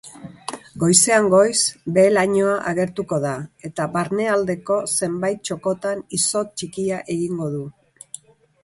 Goizean 0.83 1.27
goiz 1.33 1.59
behe-lainoa 1.97 2.55
agertuko 2.71 3.19
da 3.27 3.35
eta 3.71 3.87
barnealdeko 3.99 4.79
zenbait 4.97 5.45
txokotan 5.51 6.03
izotz 6.21 6.47
txikia 6.59 7.05
egingo 7.17 7.55
du. 7.59 7.65